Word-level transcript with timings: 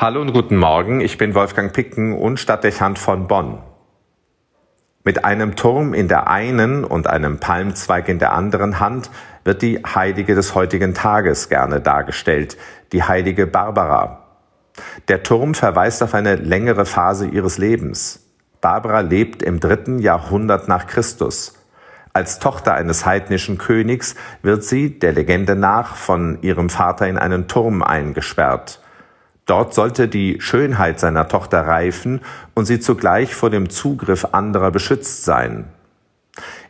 Hallo 0.00 0.20
und 0.20 0.32
guten 0.32 0.56
Morgen, 0.56 1.00
ich 1.00 1.18
bin 1.18 1.34
Wolfgang 1.34 1.72
Picken 1.72 2.12
und 2.16 2.38
Stadtdechant 2.38 3.00
von 3.00 3.26
Bonn. 3.26 3.58
Mit 5.02 5.24
einem 5.24 5.56
Turm 5.56 5.92
in 5.92 6.06
der 6.06 6.28
einen 6.28 6.84
und 6.84 7.08
einem 7.08 7.40
Palmzweig 7.40 8.08
in 8.08 8.20
der 8.20 8.32
anderen 8.32 8.78
Hand 8.78 9.10
wird 9.42 9.60
die 9.60 9.78
Heilige 9.78 10.36
des 10.36 10.54
heutigen 10.54 10.94
Tages 10.94 11.48
gerne 11.48 11.80
dargestellt, 11.80 12.56
die 12.92 13.02
heilige 13.02 13.48
Barbara. 13.48 14.22
Der 15.08 15.24
Turm 15.24 15.54
verweist 15.54 16.00
auf 16.04 16.14
eine 16.14 16.36
längere 16.36 16.86
Phase 16.86 17.26
ihres 17.26 17.58
Lebens. 17.58 18.24
Barbara 18.60 19.00
lebt 19.00 19.42
im 19.42 19.58
dritten 19.58 19.98
Jahrhundert 19.98 20.68
nach 20.68 20.86
Christus. 20.86 21.54
Als 22.12 22.38
Tochter 22.38 22.74
eines 22.74 23.04
heidnischen 23.04 23.58
Königs 23.58 24.14
wird 24.42 24.62
sie, 24.62 25.00
der 25.00 25.10
Legende 25.10 25.56
nach, 25.56 25.96
von 25.96 26.40
ihrem 26.42 26.70
Vater 26.70 27.08
in 27.08 27.18
einen 27.18 27.48
Turm 27.48 27.82
eingesperrt. 27.82 28.80
Dort 29.48 29.72
sollte 29.72 30.08
die 30.08 30.42
Schönheit 30.42 31.00
seiner 31.00 31.26
Tochter 31.26 31.62
reifen 31.62 32.20
und 32.54 32.66
sie 32.66 32.80
zugleich 32.80 33.34
vor 33.34 33.48
dem 33.48 33.70
Zugriff 33.70 34.26
anderer 34.32 34.70
beschützt 34.70 35.24
sein. 35.24 35.64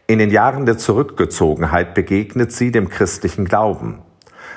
In 0.07 0.21
den 0.21 0.31
Jahren 0.31 0.65
der 0.65 0.79
Zurückgezogenheit 0.79 1.93
begegnet 1.93 2.53
sie 2.53 2.71
dem 2.71 2.89
christlichen 2.89 3.47
Glauben. 3.47 3.99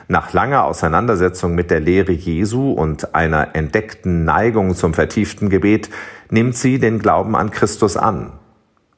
Nach 0.07 0.33
langer 0.33 0.65
Auseinandersetzung 0.65 1.55
mit 1.55 1.71
der 1.71 1.79
Lehre 1.79 2.11
Jesu 2.11 2.71
und 2.71 3.15
einer 3.15 3.55
entdeckten 3.55 4.23
Neigung 4.23 4.75
zum 4.75 4.93
vertieften 4.93 5.49
Gebet 5.49 5.89
nimmt 6.29 6.55
sie 6.55 6.77
den 6.77 6.99
Glauben 6.99 7.35
an 7.35 7.49
Christus 7.49 7.97
an. 7.97 8.33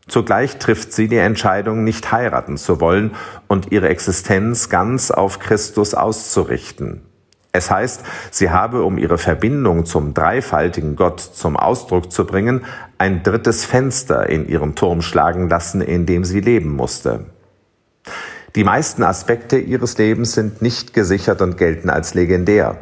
Zugleich 0.05 0.58
trifft 0.58 0.92
sie 0.92 1.08
die 1.08 1.16
Entscheidung, 1.16 1.86
nicht 1.86 2.12
heiraten 2.12 2.58
zu 2.58 2.81
wollen 2.81 3.12
und 3.48 3.72
ihre 3.72 3.88
Existenz 3.88 4.67
ganz 4.67 5.12
auf 5.12 5.40
Christus 5.40 5.94
auszurichten. 5.94 7.03
Es 7.56 7.70
heißt, 7.70 8.02
sie 8.32 8.50
habe, 8.50 8.84
um 8.84 8.98
ihre 8.98 9.20
Verbindung 9.20 9.86
zum 9.86 10.16
dreifaltigen 10.16 10.96
Gott 10.96 11.20
zum 11.20 11.56
Ausdruck 11.56 12.12
zu 12.12 12.26
bringen, 12.26 12.66
ein 12.98 13.22
drittes 13.22 13.64
Fenster 13.64 14.28
in 14.28 14.50
ihrem 14.50 14.73
Turm 14.73 15.04
schlagen 15.04 15.50
lassen, 15.50 15.82
in 15.82 16.08
dem 16.08 16.26
sie 16.26 16.40
leben 16.40 16.76
musste. 16.76 17.28
Die 18.56 18.64
meisten 18.64 19.04
Aspekte 19.04 19.60
ihres 19.60 20.00
Lebens 20.00 20.34
sind 20.34 20.64
nicht 20.64 20.95
gesichert 20.95 21.44
und 21.44 21.60
gelten 21.60 21.92
als 21.92 22.16
legendär. 22.16 22.78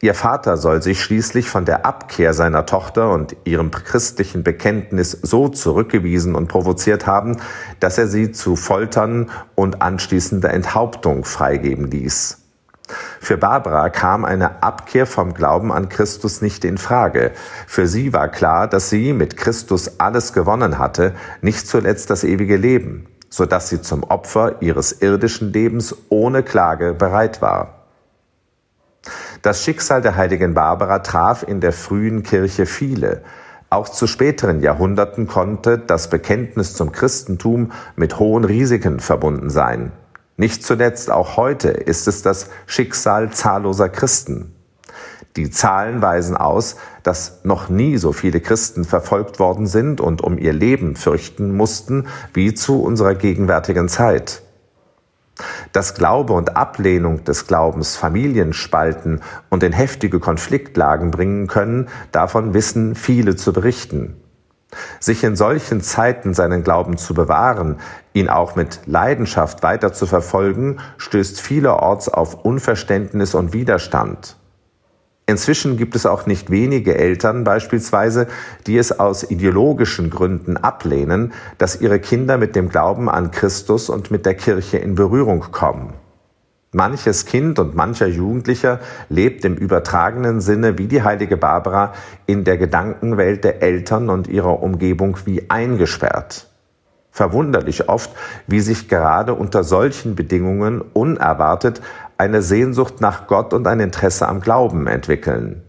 Ihr 0.00 0.14
Vater 0.14 0.56
soll 0.56 0.80
sich 0.80 1.02
schließlich 1.02 1.50
von 1.50 1.66
der 1.66 1.84
Abkehr 1.84 2.32
seiner 2.32 2.64
Tochter 2.64 3.12
und 3.12 3.36
ihrem 3.44 3.70
christlichen 3.70 4.42
Bekenntnis 4.42 5.10
so 5.10 5.50
zurückgewiesen 5.50 6.34
und 6.34 6.48
provoziert 6.48 7.06
haben, 7.06 7.36
dass 7.80 7.98
er 7.98 8.08
sie 8.08 8.32
zu 8.32 8.56
Foltern 8.56 9.30
und 9.54 9.82
anschließender 9.82 10.54
Enthauptung 10.54 11.26
freigeben 11.26 11.90
ließ. 11.90 12.39
Für 13.22 13.36
Barbara 13.36 13.90
kam 13.90 14.24
eine 14.24 14.62
Abkehr 14.62 15.04
vom 15.04 15.34
Glauben 15.34 15.72
an 15.72 15.90
Christus 15.90 16.40
nicht 16.40 16.64
in 16.64 16.78
Frage. 16.78 17.32
Für 17.66 17.86
sie 17.86 18.14
war 18.14 18.28
klar, 18.28 18.66
dass 18.66 18.88
sie 18.88 19.12
mit 19.12 19.36
Christus 19.36 20.00
alles 20.00 20.32
gewonnen 20.32 20.78
hatte, 20.78 21.14
nicht 21.42 21.68
zuletzt 21.68 22.08
das 22.08 22.24
ewige 22.24 22.56
Leben, 22.56 23.06
so 23.28 23.44
dass 23.44 23.68
sie 23.68 23.82
zum 23.82 24.04
Opfer 24.04 24.62
ihres 24.62 25.02
irdischen 25.02 25.52
Lebens 25.52 25.94
ohne 26.08 26.42
Klage 26.42 26.94
bereit 26.94 27.42
war. 27.42 27.84
Das 29.42 29.62
Schicksal 29.62 30.00
der 30.00 30.16
heiligen 30.16 30.54
Barbara 30.54 31.00
traf 31.00 31.42
in 31.46 31.60
der 31.60 31.72
frühen 31.72 32.22
Kirche 32.22 32.64
viele. 32.64 33.22
Auch 33.68 33.90
zu 33.90 34.06
späteren 34.06 34.60
Jahrhunderten 34.60 35.26
konnte 35.26 35.78
das 35.78 36.08
Bekenntnis 36.08 36.72
zum 36.72 36.90
Christentum 36.90 37.72
mit 37.96 38.18
hohen 38.18 38.44
Risiken 38.44 38.98
verbunden 38.98 39.50
sein. 39.50 39.92
Nicht 40.40 40.64
zuletzt 40.64 41.10
auch 41.10 41.36
heute 41.36 41.68
ist 41.68 42.08
es 42.08 42.22
das 42.22 42.48
Schicksal 42.64 43.30
zahlloser 43.30 43.90
Christen. 43.90 44.54
Die 45.36 45.50
Zahlen 45.50 46.00
weisen 46.00 46.34
aus, 46.34 46.76
dass 47.02 47.40
noch 47.44 47.68
nie 47.68 47.98
so 47.98 48.14
viele 48.14 48.40
Christen 48.40 48.86
verfolgt 48.86 49.38
worden 49.38 49.66
sind 49.66 50.00
und 50.00 50.22
um 50.22 50.38
ihr 50.38 50.54
Leben 50.54 50.96
fürchten 50.96 51.54
mussten 51.54 52.06
wie 52.32 52.54
zu 52.54 52.82
unserer 52.82 53.14
gegenwärtigen 53.14 53.90
Zeit. 53.90 54.40
Dass 55.74 55.94
Glaube 55.94 56.32
und 56.32 56.56
Ablehnung 56.56 57.22
des 57.24 57.46
Glaubens 57.46 57.96
Familien 57.96 58.54
spalten 58.54 59.20
und 59.50 59.62
in 59.62 59.72
heftige 59.72 60.20
Konfliktlagen 60.20 61.10
bringen 61.10 61.48
können, 61.48 61.90
davon 62.12 62.54
wissen 62.54 62.94
viele 62.94 63.36
zu 63.36 63.52
berichten. 63.52 64.16
Sich 65.00 65.24
in 65.24 65.36
solchen 65.36 65.80
Zeiten 65.80 66.34
seinen 66.34 66.62
Glauben 66.62 66.96
zu 66.96 67.14
bewahren, 67.14 67.76
ihn 68.12 68.28
auch 68.28 68.56
mit 68.56 68.80
Leidenschaft 68.86 69.62
weiter 69.62 69.92
zu 69.92 70.06
verfolgen, 70.06 70.78
stößt 70.98 71.40
vielerorts 71.40 72.08
auf 72.08 72.44
Unverständnis 72.44 73.34
und 73.34 73.52
Widerstand. 73.52 74.36
Inzwischen 75.30 75.76
gibt 75.76 75.94
es 75.94 76.06
auch 76.06 76.26
nicht 76.26 76.50
wenige 76.50 76.96
Eltern 76.98 77.44
beispielsweise, 77.44 78.26
die 78.66 78.76
es 78.76 78.98
aus 78.98 79.22
ideologischen 79.30 80.10
Gründen 80.10 80.56
ablehnen, 80.56 81.32
dass 81.56 81.80
ihre 81.80 82.00
Kinder 82.00 82.36
mit 82.36 82.56
dem 82.56 82.68
Glauben 82.68 83.08
an 83.08 83.30
Christus 83.30 83.90
und 83.90 84.10
mit 84.10 84.26
der 84.26 84.34
Kirche 84.34 84.78
in 84.78 84.96
Berührung 84.96 85.52
kommen. 85.52 85.94
Manches 86.72 87.26
Kind 87.26 87.58
und 87.58 87.74
mancher 87.74 88.06
Jugendlicher 88.06 88.78
lebt 89.08 89.44
im 89.44 89.56
übertragenen 89.56 90.40
Sinne 90.40 90.78
wie 90.78 90.86
die 90.86 91.02
heilige 91.02 91.36
Barbara 91.36 91.94
in 92.26 92.44
der 92.44 92.58
Gedankenwelt 92.58 93.42
der 93.42 93.60
Eltern 93.60 94.08
und 94.08 94.28
ihrer 94.28 94.62
Umgebung 94.62 95.18
wie 95.24 95.50
eingesperrt. 95.50 96.46
Verwunderlich 97.10 97.88
oft, 97.88 98.12
wie 98.46 98.60
sich 98.60 98.88
gerade 98.88 99.34
unter 99.34 99.64
solchen 99.64 100.14
Bedingungen 100.14 100.80
unerwartet 100.80 101.82
eine 102.18 102.40
Sehnsucht 102.40 103.00
nach 103.00 103.26
Gott 103.26 103.52
und 103.52 103.66
ein 103.66 103.80
Interesse 103.80 104.28
am 104.28 104.40
Glauben 104.40 104.86
entwickeln. 104.86 105.62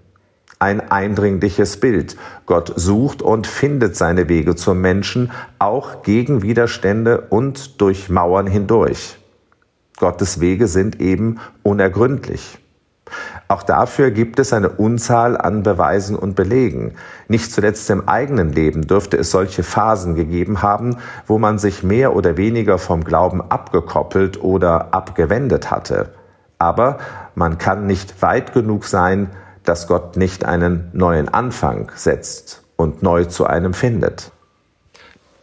Ein 0.60 0.92
eindringliches 0.92 1.80
Bild. 1.80 2.16
Gott 2.46 2.74
sucht 2.76 3.24
und 3.24 3.48
findet 3.48 3.96
seine 3.96 4.30
Wege 4.30 4.56
zum 4.56 4.82
Menschen, 4.82 5.32
auch 5.58 6.04
gegen 6.04 6.44
Widerstände 6.44 7.22
und 7.32 7.82
durch 7.82 8.10
Mauern 8.10 8.46
hindurch. 8.46 9.18
Gottes 10.02 10.42
Wege 10.42 10.68
sind 10.68 11.00
eben 11.00 11.40
unergründlich. 11.62 12.58
Auch 13.48 13.62
dafür 13.62 14.10
gibt 14.10 14.40
es 14.40 14.52
eine 14.52 14.70
Unzahl 14.70 15.38
an 15.38 15.62
Beweisen 15.62 16.16
und 16.16 16.36
Belegen. 16.36 16.96
Nicht 17.28 17.52
zuletzt 17.52 17.88
im 17.92 18.10
eigenen 18.10 18.52
Leben 18.52 18.88
dürfte 18.88 19.18
es 19.18 19.30
solche 19.30 19.62
Phasen 19.62 20.16
gegeben 20.16 20.64
haben, 20.64 20.98
wo 21.28 21.38
man 21.38 21.60
sich 21.60 21.84
mehr 21.84 22.16
oder 22.16 22.36
weniger 22.36 22.80
vom 22.80 23.04
Glauben 23.04 23.42
abgekoppelt 23.42 24.42
oder 24.42 24.92
abgewendet 24.92 25.70
hatte. 25.70 26.10
Aber 26.58 26.98
man 27.36 27.60
kann 27.60 27.86
nicht 27.86 28.24
weit 28.24 28.54
genug 28.54 28.86
sein, 28.86 29.30
dass 29.64 29.88
Gott 29.88 30.18
nicht 30.18 30.46
einen 30.46 30.90
neuen 30.94 31.30
Anfang 31.30 31.92
setzt 31.94 32.64
und 32.76 33.04
neu 33.04 33.26
zu 33.26 33.46
einem 33.46 33.76
findet. 33.76 34.32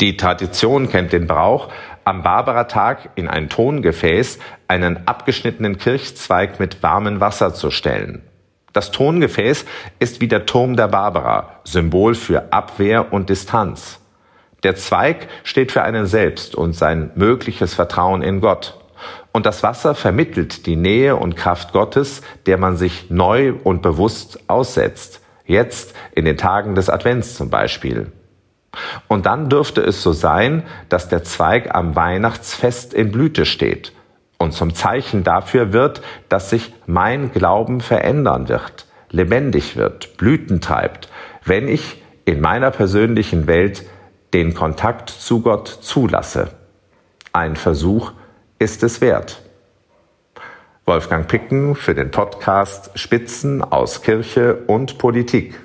Die 0.01 0.17
Tradition 0.17 0.89
kennt 0.89 1.13
den 1.13 1.27
Brauch, 1.27 1.69
am 2.09 2.23
Barbaratag 2.23 3.11
in 3.17 3.29
ein 3.29 3.51
Tongefäß 3.51 4.39
einen 4.67 5.07
abgeschnittenen 5.07 5.77
Kirchzweig 5.77 6.59
mit 6.59 6.83
warmem 6.83 7.21
Wasser 7.21 7.53
zu 7.53 7.71
stellen. 7.71 8.23
Das 8.73 8.91
Tongefäß 8.93 9.67
ist 9.99 10.23
wie 10.23 10.29
der 10.29 10.47
Turm 10.47 10.75
der 10.75 10.89
Barbara, 10.89 11.61
Symbol 11.65 12.15
für 12.15 12.51
Abwehr 12.51 13.13
und 13.13 13.29
Distanz. 13.29 14.01
Der 14.63 14.75
Zweig 14.75 15.29
steht 15.45 15.71
für 15.71 15.83
einen 15.83 16.07
selbst 16.07 16.55
und 16.55 16.73
sein 16.73 17.11
mögliches 17.15 17.75
Vertrauen 17.75 18.23
in 18.23 18.41
Gott. 18.41 18.81
Und 19.33 19.45
das 19.45 19.63
Wasser 19.63 19.95
vermittelt 19.95 20.65
die 20.65 20.77
Nähe 20.77 21.15
und 21.15 21.37
Kraft 21.37 21.75
Gottes, 21.75 22.23
der 22.47 22.57
man 22.57 22.79
sich 22.79 23.11
neu 23.11 23.53
und 23.65 23.83
bewusst 23.83 24.49
aussetzt. 24.49 25.21
Jetzt 25.45 25.95
in 26.15 26.25
den 26.25 26.39
Tagen 26.39 26.75
des 26.75 26.89
Advents 26.89 27.35
zum 27.35 27.51
Beispiel. 27.51 28.13
Und 29.09 29.27
dann 29.27 29.49
dürfte 29.49 29.81
es 29.81 30.03
so 30.03 30.13
sein, 30.13 30.65
dass 30.89 31.09
der 31.09 31.25
Zweig 31.25 31.75
am 31.75 31.97
Weihnachtsfest 31.97 32.93
in 32.95 33.11
Blüte 33.11 33.47
steht 33.47 33.93
und 34.39 34.53
zum 34.53 34.75
Zeichen 34.75 35.25
dafür 35.25 35.73
wird, 35.73 36.03
dass 36.29 36.51
sich 36.51 36.73
mein 36.87 37.33
Glauben 37.33 37.81
verändern 37.81 38.49
wird, 38.49 38.87
lebendig 39.11 39.77
wird, 39.77 40.17
Blüten 40.17 40.61
treibt, 40.61 41.09
wenn 41.45 41.69
ich 41.69 42.03
in 42.25 42.41
meiner 42.41 42.71
persönlichen 42.71 43.47
Welt 43.47 43.85
den 44.35 44.55
Kontakt 44.55 45.09
zu 45.09 45.41
Gott 45.41 45.69
zulasse. 45.69 46.51
Ein 47.33 47.57
Versuch 47.57 48.13
ist 48.59 48.83
es 48.83 49.01
wert. 49.01 49.43
Wolfgang 50.85 51.27
Picken 51.27 51.75
für 51.75 51.95
den 51.95 52.11
Podcast 52.11 52.91
Spitzen 52.99 53.63
aus 53.63 54.03
Kirche 54.03 54.57
und 54.67 54.99
Politik. 54.99 55.59